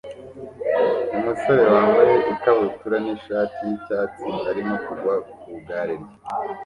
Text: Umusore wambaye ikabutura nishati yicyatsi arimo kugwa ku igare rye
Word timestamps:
Umusore 1.17 1.63
wambaye 1.73 2.15
ikabutura 2.33 2.97
nishati 3.03 3.59
yicyatsi 3.69 4.29
arimo 4.49 4.75
kugwa 4.85 5.13
ku 5.39 5.43
igare 5.57 5.93
rye 6.01 6.15